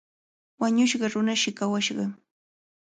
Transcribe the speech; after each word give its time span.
Wañushqa 0.59 1.07
runashi 1.13 1.51
kawashqa. 1.57 2.05